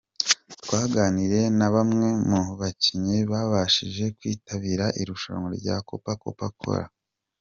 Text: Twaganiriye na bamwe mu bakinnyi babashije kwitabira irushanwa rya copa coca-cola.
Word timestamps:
Twaganiriye 0.61 1.45
na 1.59 1.67
bamwe 1.75 2.07
mu 2.29 2.41
bakinnyi 2.59 3.17
babashije 3.31 4.05
kwitabira 4.17 4.85
irushanwa 5.01 5.47
rya 5.57 5.75
copa 5.87 6.13
coca-cola. 6.23 6.85